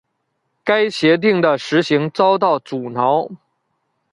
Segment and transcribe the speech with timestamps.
[0.63, 3.29] 该协定的实行遭到阻挠。